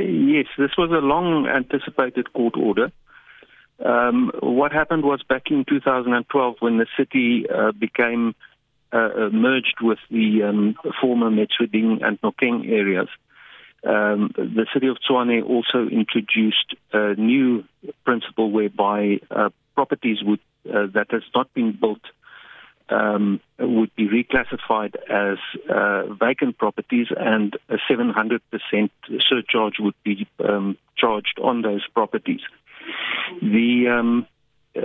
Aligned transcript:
yes, 0.00 0.46
this 0.58 0.70
was 0.76 0.90
a 0.90 1.04
long 1.04 1.46
anticipated 1.46 2.32
court 2.32 2.54
order. 2.56 2.92
Um, 3.84 4.30
what 4.40 4.72
happened 4.72 5.04
was 5.04 5.22
back 5.22 5.50
in 5.50 5.64
2012 5.68 6.56
when 6.60 6.78
the 6.78 6.86
city 6.96 7.46
uh, 7.48 7.72
became 7.72 8.34
uh, 8.92 9.28
merged 9.32 9.76
with 9.82 9.98
the 10.10 10.44
um, 10.44 10.76
former 11.00 11.30
Metsweding 11.30 12.04
and 12.04 12.20
Nokeng 12.22 12.70
areas. 12.70 13.08
Um, 13.84 14.32
the 14.36 14.66
city 14.72 14.88
of 14.88 14.96
Tshwane 14.98 15.44
also 15.44 15.88
introduced 15.88 16.74
a 16.92 17.14
new 17.14 17.64
principle 18.04 18.50
whereby 18.50 19.20
uh, 19.30 19.50
properties 19.74 20.18
would, 20.22 20.40
uh, 20.68 20.86
that 20.94 21.08
has 21.10 21.22
not 21.34 21.52
been 21.54 21.76
built 21.78 22.00
um, 22.88 23.40
would 23.58 23.94
be 23.96 24.08
reclassified 24.08 24.94
as 25.10 25.38
uh, 25.68 26.14
vacant 26.14 26.58
properties, 26.58 27.08
and 27.16 27.56
a 27.68 27.76
700% 27.90 28.40
surcharge 29.28 29.74
would 29.78 29.94
be 30.04 30.28
um, 30.46 30.76
charged 30.96 31.38
on 31.42 31.62
those 31.62 31.86
properties. 31.92 32.40
The 33.42 33.88
um, 33.88 34.26
uh, 34.76 34.80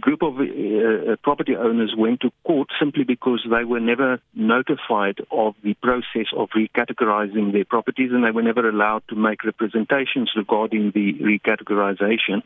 group 0.00 0.22
of 0.22 0.38
uh, 0.38 1.16
property 1.22 1.54
owners 1.54 1.94
went 1.96 2.20
to 2.20 2.30
court 2.44 2.68
simply 2.78 3.04
because 3.04 3.46
they 3.50 3.64
were 3.64 3.80
never 3.80 4.20
notified 4.34 5.18
of 5.30 5.54
the 5.62 5.74
process 5.74 6.26
of 6.36 6.48
recategorizing 6.50 7.52
their 7.52 7.64
properties 7.64 8.10
and 8.12 8.24
they 8.24 8.30
were 8.30 8.42
never 8.42 8.68
allowed 8.68 9.02
to 9.08 9.16
make 9.16 9.44
representations 9.44 10.32
regarding 10.34 10.92
the 10.92 11.14
recategorization. 11.14 12.42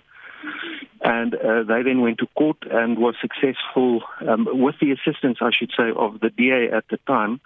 And 1.05 1.34
uh, 1.34 1.65
they 1.65 1.83
then 1.83 2.01
went 2.01 2.19
to 2.19 2.27
court 2.38 2.59
and 2.70 2.97
was 2.97 3.16
successful 3.20 4.02
um, 4.27 4.47
with 4.52 4.77
the 4.80 4.92
assistance, 4.92 5.38
I 5.41 5.51
should 5.51 5.73
say, 5.77 5.91
of 5.97 6.20
the 6.20 6.30
DA 6.30 6.70
at 6.73 6.84
the 6.91 6.98
time, 7.09 7.41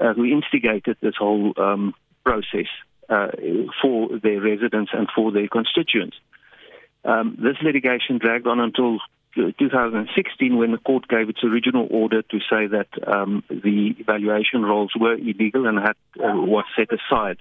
uh, 0.00 0.12
who 0.14 0.24
instigated 0.24 0.96
this 1.00 1.14
whole 1.16 1.54
um, 1.56 1.94
process 2.24 2.66
uh, 3.08 3.28
for 3.80 4.18
their 4.18 4.40
residents 4.40 4.90
and 4.92 5.08
for 5.14 5.30
their 5.30 5.46
constituents. 5.46 6.16
Um, 7.04 7.36
this 7.40 7.56
litigation 7.62 8.18
dragged 8.18 8.48
on 8.48 8.58
until 8.58 8.98
2016 9.36 10.56
when 10.56 10.72
the 10.72 10.78
court 10.78 11.06
gave 11.08 11.28
its 11.28 11.44
original 11.44 11.86
order 11.90 12.22
to 12.22 12.38
say 12.50 12.66
that 12.66 12.88
um, 13.06 13.44
the 13.48 13.94
evaluation 13.98 14.62
rolls 14.62 14.92
were 14.98 15.14
illegal 15.14 15.66
and 15.66 15.78
had 15.78 15.96
uh, 16.18 16.34
was 16.34 16.64
set 16.76 16.88
aside. 16.92 17.36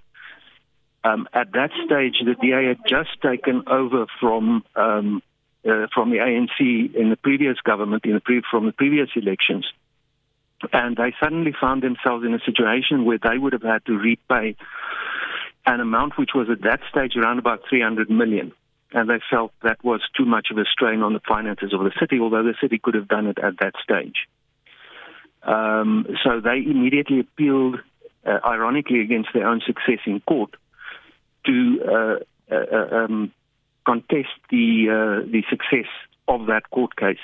Um, 1.03 1.27
at 1.33 1.51
that 1.53 1.71
stage, 1.85 2.15
the 2.23 2.35
DA 2.35 2.67
had 2.67 2.79
just 2.87 3.21
taken 3.21 3.63
over 3.67 4.05
from 4.19 4.63
um, 4.75 5.21
uh, 5.67 5.87
from 5.93 6.11
the 6.11 6.17
ANC 6.17 6.95
in 6.95 7.09
the 7.09 7.17
previous 7.17 7.57
government, 7.61 8.05
in 8.05 8.13
the 8.13 8.19
pre- 8.19 8.43
from 8.49 8.65
the 8.65 8.71
previous 8.71 9.09
elections, 9.15 9.65
and 10.71 10.95
they 10.95 11.13
suddenly 11.19 11.53
found 11.59 11.83
themselves 11.83 12.25
in 12.25 12.33
a 12.33 12.39
situation 12.39 13.05
where 13.05 13.17
they 13.17 13.37
would 13.37 13.53
have 13.53 13.63
had 13.63 13.85
to 13.85 13.97
repay 13.97 14.55
an 15.65 15.79
amount 15.79 16.17
which 16.17 16.31
was 16.35 16.47
at 16.49 16.61
that 16.61 16.79
stage 16.89 17.15
around 17.15 17.39
about 17.39 17.61
300 17.69 18.09
million 18.09 18.51
and 18.95 19.09
they 19.09 19.19
felt 19.29 19.51
that 19.61 19.83
was 19.83 20.01
too 20.15 20.25
much 20.25 20.47
of 20.51 20.57
a 20.57 20.63
strain 20.63 21.01
on 21.01 21.13
the 21.13 21.19
finances 21.19 21.73
of 21.73 21.81
the 21.81 21.91
city, 21.99 22.19
although 22.19 22.43
the 22.43 22.55
city 22.61 22.79
could 22.81 22.93
have 22.93 23.09
done 23.09 23.27
it 23.27 23.37
at 23.37 23.57
that 23.59 23.73
stage. 23.83 24.15
Um, 25.43 26.07
so 26.23 26.39
they 26.39 26.63
immediately 26.65 27.19
appealed, 27.19 27.79
uh, 28.25 28.39
ironically, 28.45 29.01
against 29.01 29.29
their 29.33 29.47
own 29.47 29.61
success 29.65 29.99
in 30.05 30.21
court 30.21 30.51
to 31.45 31.79
uh, 31.85 32.53
uh, 32.53 32.65
uh 32.73 32.95
um, 32.95 33.33
contest 33.85 34.29
the 34.49 34.87
uh, 34.89 35.31
the 35.31 35.43
success 35.49 35.89
of 36.27 36.47
that 36.47 36.69
court 36.71 36.95
case. 36.95 37.23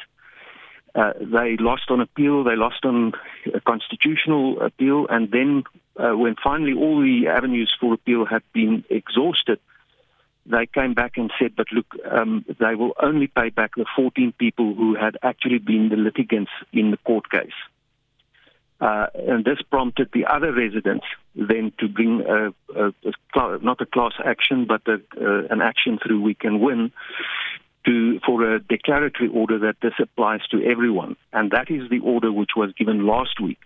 Uh, 0.93 1.13
they 1.19 1.55
lost 1.57 1.89
on 1.89 2.01
appeal, 2.01 2.43
they 2.43 2.55
lost 2.55 2.83
on 2.83 3.13
a 3.53 3.61
constitutional 3.61 4.61
appeal, 4.61 5.07
and 5.09 5.31
then 5.31 5.63
when 5.95 6.35
finally 6.43 6.73
all 6.73 6.99
the 7.01 7.27
avenues 7.27 7.73
for 7.79 7.93
appeal 7.93 8.25
had 8.25 8.43
been 8.53 8.83
exhausted, 8.89 9.59
they 10.45 10.65
came 10.65 10.93
back 10.93 11.17
and 11.17 11.31
said, 11.39 11.55
but 11.55 11.71
look, 11.71 11.85
um, 12.09 12.45
they 12.59 12.75
will 12.75 12.93
only 13.01 13.27
pay 13.27 13.49
back 13.49 13.75
the 13.75 13.85
14 13.95 14.33
people 14.37 14.73
who 14.73 14.95
had 14.95 15.17
actually 15.21 15.59
been 15.59 15.89
the 15.89 15.95
litigants 15.95 16.51
in 16.73 16.91
the 16.91 16.97
court 16.97 17.29
case. 17.29 17.53
Uh, 18.81 19.05
and 19.13 19.45
this 19.45 19.61
prompted 19.69 20.09
the 20.11 20.25
other 20.25 20.51
residents 20.51 21.05
then 21.35 21.71
to 21.77 21.87
bring 21.87 22.21
a, 22.21 22.47
a, 22.75 22.87
a 22.87 23.57
not 23.59 23.79
a 23.79 23.85
class 23.85 24.13
action, 24.25 24.65
but 24.65 24.81
a, 24.87 24.99
an 25.51 25.61
action 25.61 25.99
through 26.03 26.19
We 26.19 26.33
Can 26.33 26.59
Win 26.59 26.91
to, 27.85 28.19
for 28.25 28.55
a 28.55 28.59
declaratory 28.59 29.29
order 29.29 29.59
that 29.59 29.75
this 29.83 29.93
applies 29.99 30.41
to 30.49 30.63
everyone. 30.63 31.15
And 31.31 31.51
that 31.51 31.69
is 31.69 31.89
the 31.91 31.99
order 31.99 32.31
which 32.31 32.51
was 32.55 32.73
given 32.73 33.05
last 33.05 33.39
week 33.39 33.59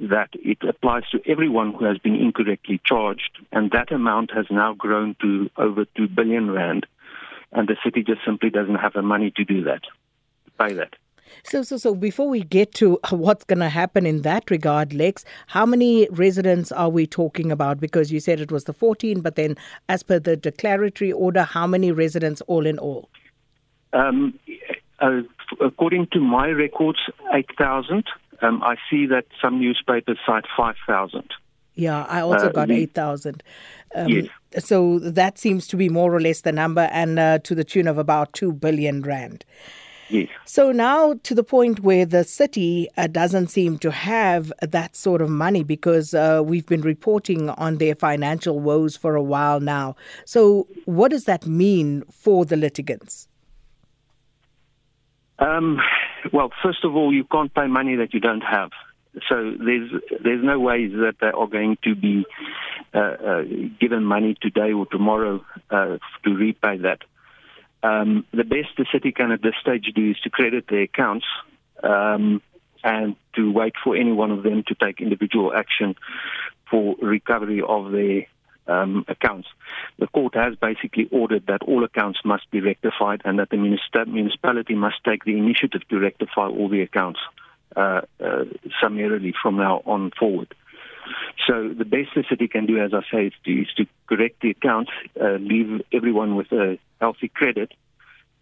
that 0.00 0.30
it 0.32 0.58
applies 0.66 1.02
to 1.12 1.20
everyone 1.30 1.74
who 1.74 1.84
has 1.84 1.98
been 1.98 2.16
incorrectly 2.16 2.80
charged, 2.84 3.38
and 3.52 3.70
that 3.70 3.92
amount 3.92 4.32
has 4.32 4.46
now 4.50 4.72
grown 4.72 5.14
to 5.20 5.50
over 5.56 5.84
2 5.96 6.08
billion 6.08 6.50
rand, 6.50 6.86
and 7.52 7.68
the 7.68 7.76
city 7.84 8.02
just 8.02 8.24
simply 8.24 8.48
doesn't 8.48 8.76
have 8.76 8.94
the 8.94 9.02
money 9.02 9.30
to 9.36 9.44
do 9.44 9.64
that, 9.64 9.82
to 9.82 10.50
pay 10.58 10.72
that. 10.72 10.94
So, 11.44 11.62
so, 11.62 11.76
so 11.76 11.94
before 11.94 12.28
we 12.28 12.42
get 12.42 12.74
to 12.74 12.98
what's 13.10 13.44
going 13.44 13.58
to 13.60 13.68
happen 13.68 14.06
in 14.06 14.22
that 14.22 14.50
regard, 14.50 14.92
Lex, 14.92 15.24
how 15.46 15.66
many 15.66 16.08
residents 16.10 16.72
are 16.72 16.88
we 16.88 17.06
talking 17.06 17.50
about? 17.50 17.80
Because 17.80 18.12
you 18.12 18.20
said 18.20 18.40
it 18.40 18.52
was 18.52 18.64
the 18.64 18.72
14, 18.72 19.20
but 19.20 19.36
then 19.36 19.56
as 19.88 20.02
per 20.02 20.18
the 20.18 20.36
declaratory 20.36 21.12
order, 21.12 21.42
how 21.42 21.66
many 21.66 21.92
residents 21.92 22.40
all 22.42 22.66
in 22.66 22.78
all? 22.78 23.08
Um, 23.92 24.38
uh, 25.00 25.22
according 25.60 26.08
to 26.12 26.20
my 26.20 26.48
records, 26.48 26.98
8,000. 27.32 28.04
Um, 28.42 28.62
I 28.62 28.76
see 28.88 29.06
that 29.06 29.26
some 29.40 29.60
newspapers 29.60 30.18
cite 30.26 30.44
5,000. 30.56 31.30
Yeah, 31.74 32.04
I 32.04 32.20
also 32.20 32.48
uh, 32.48 32.52
got 32.52 32.70
8,000. 32.70 33.42
Um, 33.94 34.08
yes. 34.08 34.26
So 34.58 34.98
that 34.98 35.38
seems 35.38 35.66
to 35.68 35.76
be 35.76 35.88
more 35.88 36.14
or 36.14 36.20
less 36.20 36.42
the 36.42 36.52
number, 36.52 36.88
and 36.92 37.18
uh, 37.18 37.38
to 37.40 37.54
the 37.54 37.64
tune 37.64 37.86
of 37.86 37.98
about 37.98 38.32
2 38.32 38.52
billion 38.52 39.02
rand. 39.02 39.44
Yes. 40.10 40.28
So 40.44 40.72
now 40.72 41.14
to 41.22 41.34
the 41.34 41.44
point 41.44 41.80
where 41.80 42.04
the 42.04 42.24
city 42.24 42.88
uh, 42.96 43.06
doesn't 43.06 43.48
seem 43.48 43.78
to 43.78 43.92
have 43.92 44.52
that 44.60 44.96
sort 44.96 45.22
of 45.22 45.30
money 45.30 45.62
because 45.62 46.14
uh, 46.14 46.42
we've 46.44 46.66
been 46.66 46.82
reporting 46.82 47.48
on 47.50 47.78
their 47.78 47.94
financial 47.94 48.58
woes 48.58 48.96
for 48.96 49.14
a 49.14 49.22
while 49.22 49.60
now. 49.60 49.94
So 50.24 50.66
what 50.84 51.12
does 51.12 51.24
that 51.24 51.46
mean 51.46 52.02
for 52.10 52.44
the 52.44 52.56
litigants? 52.56 53.28
Um, 55.38 55.80
well, 56.32 56.50
first 56.62 56.84
of 56.84 56.96
all, 56.96 57.14
you 57.14 57.24
can't 57.24 57.54
pay 57.54 57.66
money 57.66 57.96
that 57.96 58.12
you 58.12 58.20
don't 58.20 58.42
have. 58.42 58.70
So 59.28 59.54
there's 59.58 59.90
there's 60.22 60.44
no 60.44 60.60
ways 60.60 60.92
that 60.92 61.16
they 61.20 61.28
are 61.28 61.46
going 61.46 61.78
to 61.82 61.94
be 61.96 62.24
uh, 62.94 62.98
uh, 62.98 63.42
given 63.80 64.04
money 64.04 64.36
today 64.40 64.72
or 64.72 64.86
tomorrow 64.86 65.44
uh, 65.70 65.98
to 66.24 66.30
repay 66.30 66.76
that. 66.78 67.00
Um, 67.82 68.26
the 68.32 68.44
best 68.44 68.68
the 68.76 68.86
city 68.92 69.12
can 69.12 69.32
at 69.32 69.42
this 69.42 69.54
stage 69.60 69.90
do 69.94 70.10
is 70.10 70.18
to 70.20 70.30
credit 70.30 70.66
their 70.68 70.82
accounts 70.82 71.26
um, 71.82 72.42
and 72.84 73.16
to 73.34 73.50
wait 73.50 73.74
for 73.82 73.96
any 73.96 74.12
one 74.12 74.30
of 74.30 74.42
them 74.42 74.62
to 74.68 74.74
take 74.74 75.00
individual 75.00 75.52
action 75.54 75.96
for 76.70 76.96
recovery 77.00 77.62
of 77.66 77.90
their 77.92 78.26
um, 78.66 79.04
accounts. 79.08 79.48
The 79.98 80.06
court 80.06 80.34
has 80.34 80.54
basically 80.56 81.08
ordered 81.10 81.46
that 81.46 81.62
all 81.62 81.84
accounts 81.84 82.20
must 82.24 82.50
be 82.50 82.60
rectified 82.60 83.22
and 83.24 83.38
that 83.38 83.50
the 83.50 83.56
municipality 83.56 84.74
must 84.74 85.02
take 85.04 85.24
the 85.24 85.36
initiative 85.36 85.86
to 85.88 85.98
rectify 85.98 86.46
all 86.46 86.68
the 86.68 86.82
accounts 86.82 87.20
uh, 87.76 88.02
uh, 88.22 88.44
summarily 88.80 89.34
from 89.42 89.56
now 89.56 89.82
on 89.86 90.10
forward. 90.18 90.54
So 91.46 91.68
the 91.68 91.84
best 91.84 92.10
the 92.14 92.24
city 92.28 92.48
can 92.48 92.66
do, 92.66 92.78
as 92.82 92.92
I 92.94 93.02
say, 93.10 93.26
is 93.26 93.32
to, 93.44 93.62
is 93.62 93.68
to 93.76 93.86
correct 94.06 94.40
the 94.40 94.50
accounts, 94.50 94.90
uh, 95.20 95.32
leave 95.40 95.82
everyone 95.92 96.36
with 96.36 96.50
a 96.52 96.78
healthy 97.00 97.28
credit, 97.28 97.72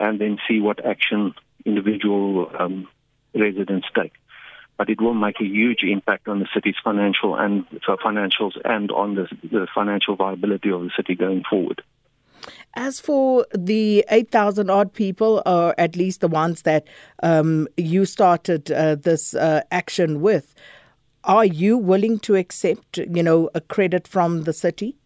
and 0.00 0.20
then 0.20 0.38
see 0.48 0.60
what 0.60 0.84
action 0.84 1.34
individual 1.64 2.50
um, 2.58 2.88
residents 3.34 3.86
take 3.94 4.12
but 4.78 4.88
it 4.88 5.00
will 5.00 5.12
make 5.12 5.40
a 5.40 5.44
huge 5.44 5.82
impact 5.82 6.28
on 6.28 6.38
the 6.38 6.46
city's 6.54 6.76
financial 6.82 7.34
and 7.34 7.66
financials 7.86 8.52
and 8.64 8.90
on 8.92 9.16
the, 9.16 9.26
the 9.42 9.66
financial 9.74 10.14
viability 10.14 10.70
of 10.70 10.80
the 10.82 10.90
city 10.96 11.16
going 11.16 11.42
forward. 11.50 11.82
As 12.74 13.00
for 13.00 13.44
the 13.52 14.04
8,000 14.08 14.70
odd 14.70 14.92
people, 14.92 15.42
or 15.44 15.74
at 15.78 15.96
least 15.96 16.20
the 16.20 16.28
ones 16.28 16.62
that 16.62 16.86
um, 17.24 17.66
you 17.76 18.04
started 18.04 18.70
uh, 18.70 18.94
this 18.94 19.34
uh, 19.34 19.62
action 19.72 20.20
with, 20.20 20.54
are 21.24 21.44
you 21.44 21.76
willing 21.76 22.18
to 22.20 22.36
accept, 22.36 22.98
you 22.98 23.22
know, 23.22 23.50
a 23.54 23.60
credit 23.60 24.06
from 24.06 24.44
the 24.44 24.52
city? 24.52 24.96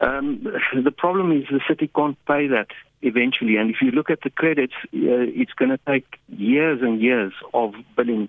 Um, 0.00 0.46
the 0.84 0.92
problem 0.92 1.32
is 1.32 1.44
the 1.50 1.60
city 1.66 1.90
can't 1.94 2.16
pay 2.26 2.46
that 2.48 2.68
eventually. 3.02 3.56
And 3.56 3.70
if 3.70 3.76
you 3.82 3.90
look 3.90 4.10
at 4.10 4.20
the 4.22 4.30
credits, 4.30 4.74
uh, 4.86 4.90
it's 4.92 5.52
going 5.52 5.70
to 5.70 5.80
take 5.86 6.18
years 6.28 6.80
and 6.82 7.00
years 7.00 7.32
of 7.52 7.74
billing, 7.96 8.28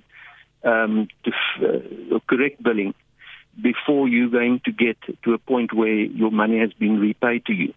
um, 0.64 1.08
to 1.24 1.32
uh, 1.66 2.20
correct 2.28 2.62
billing, 2.64 2.94
before 3.62 4.08
you're 4.08 4.30
going 4.30 4.62
to 4.66 4.72
get 4.72 4.98
to 5.24 5.34
a 5.34 5.38
point 5.38 5.74
where 5.74 5.94
your 5.94 6.32
money 6.32 6.60
has 6.60 6.74
been 6.74 7.00
repaid 7.00 7.46
to 7.46 7.54
you. 7.54 7.74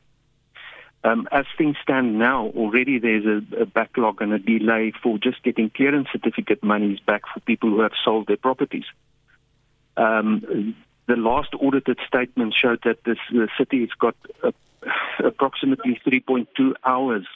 Um, 1.05 1.29
as 1.33 1.47
things 1.59 1.77
stand 1.83 2.19
now, 2.19 2.47
already 2.57 2.99
there's 2.99 3.25
a, 3.25 3.63
a, 3.63 3.67
backlog 3.67 4.23
and 4.23 4.33
a 4.33 4.39
delay 4.39 4.93
for 5.03 5.19
just 5.19 5.43
getting 5.43 5.69
clearance 5.69 6.09
certificate 6.13 6.63
monies 6.63 7.01
back 7.01 7.23
for 7.33 7.41
people 7.41 7.71
who 7.71 7.81
have 7.81 7.93
sold 8.05 8.29
their 8.29 8.37
properties. 8.37 8.85
Um, 9.97 10.77
the 11.09 11.17
last 11.17 11.55
audited 11.55 11.99
statement 12.07 12.55
showed 12.55 12.81
that 12.85 13.03
this, 13.05 13.19
the 13.33 13.49
city 13.59 13.81
has 13.81 13.91
got 13.99 14.15
uh, 14.45 14.53
approximately 15.25 16.01
3.2 16.07 16.75
hours 16.85 17.27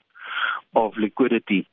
of 0.76 0.92
liquidity 0.96 1.68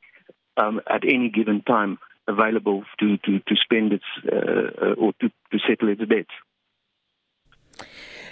um, 0.56 0.80
at 0.88 1.04
any 1.04 1.28
given 1.28 1.62
time 1.62 1.98
available 2.26 2.84
to, 2.98 3.18
to, 3.18 3.38
to 3.40 3.56
spend 3.56 3.92
its 3.92 4.04
uh, 4.26 4.94
or 4.98 5.12
to, 5.20 5.28
to 5.52 5.58
settle 5.66 5.88
its 5.88 6.00
debts. 6.08 6.30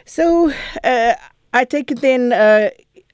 So 0.04 0.52
uh, 0.82 1.14
I 1.52 1.64
take 1.64 1.90
it 1.90 2.00
then, 2.00 2.32
uh, 2.32 2.70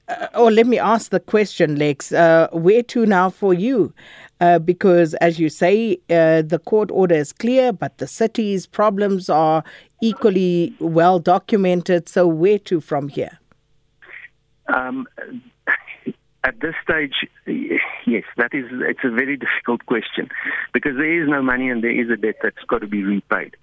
uh, 0.09 0.27
or 0.35 0.51
let 0.51 0.67
me 0.67 0.79
ask 0.79 1.11
the 1.11 1.19
question, 1.19 1.77
Lex, 1.77 2.11
uh, 2.11 2.47
where 2.51 2.83
to 2.83 3.05
now 3.05 3.29
for 3.29 3.53
you? 3.53 3.93
Uh, 4.41 4.57
because, 4.57 5.13
as 5.15 5.39
you 5.39 5.49
say, 5.49 5.99
uh, 6.09 6.41
the 6.41 6.59
court 6.65 6.89
order 6.91 7.15
is 7.15 7.33
clear, 7.33 7.73
but 7.73 7.97
the 7.97 8.07
city's 8.07 8.65
problems 8.65 9.29
are 9.29 9.63
equally 10.01 10.73
well 10.79 11.19
documented. 11.19 12.07
So, 12.07 12.25
where 12.27 12.59
to 12.59 12.79
from 12.79 13.09
here? 13.09 13.37
Um, 14.73 15.07
at 16.43 16.59
this 16.61 16.75
stage, 16.81 17.27
yes, 17.45 18.23
that 18.37 18.53
is 18.53 18.65
it's 18.71 19.03
a 19.03 19.09
very 19.09 19.35
difficult 19.45 19.85
question 19.85 20.29
because 20.73 20.95
there 20.95 21.21
is 21.21 21.27
no 21.27 21.41
money 21.41 21.69
and 21.69 21.83
there 21.83 21.91
is 21.91 22.09
a 22.09 22.15
debt 22.15 22.35
that's 22.41 22.63
got 22.67 22.79
to 22.79 22.87
be 22.87 23.03
repaid. 23.03 23.57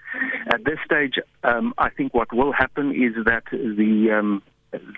At 0.53 0.65
this 0.65 0.79
stage, 0.85 1.15
um, 1.43 1.73
I 1.79 1.89
think 1.89 2.13
what 2.13 2.33
will 2.33 2.53
happen 2.53 2.93
is 2.93 3.25
that 3.25 3.45
the 3.51 4.11
um, 4.19 4.43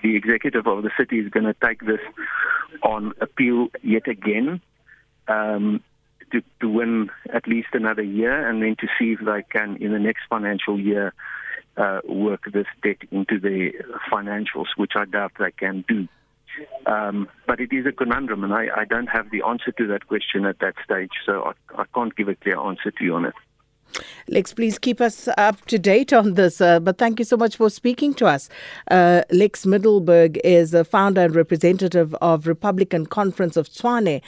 the 0.01 0.15
executive 0.15 0.67
of 0.67 0.83
the 0.83 0.91
city 0.97 1.19
is 1.19 1.29
going 1.29 1.45
to 1.45 1.55
take 1.63 1.85
this 1.85 1.99
on 2.83 3.13
appeal 3.21 3.67
yet 3.81 4.07
again 4.07 4.61
um, 5.27 5.83
to, 6.31 6.41
to 6.61 6.69
win 6.69 7.09
at 7.33 7.47
least 7.47 7.69
another 7.73 8.03
year, 8.03 8.47
and 8.47 8.61
then 8.61 8.75
to 8.79 8.87
see 8.97 9.13
if 9.13 9.19
they 9.25 9.43
can 9.49 9.77
in 9.77 9.91
the 9.91 9.99
next 9.99 10.21
financial 10.29 10.79
year 10.79 11.13
uh, 11.77 12.01
work 12.07 12.43
this 12.51 12.67
debt 12.83 12.97
into 13.11 13.39
the 13.39 13.71
financials, 14.11 14.67
which 14.75 14.93
I 14.95 15.05
doubt 15.05 15.33
they 15.39 15.51
can 15.51 15.83
do. 15.87 16.07
Um, 16.85 17.29
but 17.47 17.59
it 17.59 17.71
is 17.71 17.85
a 17.85 17.91
conundrum, 17.91 18.43
and 18.43 18.53
I, 18.53 18.67
I, 18.75 18.85
don't 18.85 19.07
have 19.07 19.31
the 19.31 19.43
answer 19.43 19.71
to 19.71 19.87
that 19.87 20.07
question 20.07 20.45
at 20.45 20.59
that 20.59 20.75
stage, 20.83 21.11
so 21.25 21.43
I, 21.43 21.81
I, 21.81 21.85
can't 21.95 22.13
give 22.15 22.27
a 22.27 22.35
clear 22.35 22.59
answer 22.59 22.91
to 22.91 23.03
you 23.03 23.15
on 23.15 23.25
it. 23.25 23.33
Lex, 24.27 24.53
please 24.53 24.77
keep 24.77 25.01
us 25.01 25.27
up 25.37 25.65
to 25.65 25.79
date 25.79 26.13
on 26.13 26.35
this. 26.35 26.61
Uh, 26.61 26.79
but 26.79 26.97
thank 26.97 27.19
you 27.19 27.25
so 27.25 27.37
much 27.37 27.55
for 27.55 27.69
speaking 27.69 28.13
to 28.15 28.25
us. 28.25 28.49
Uh, 28.89 29.23
Lex 29.31 29.65
Middelburg 29.65 30.39
is 30.43 30.73
a 30.73 30.83
founder 30.83 31.21
and 31.21 31.35
representative 31.35 32.13
of 32.15 32.47
Republican 32.47 33.05
Conference 33.05 33.57
of 33.57 33.67
Tshwane 33.67 34.21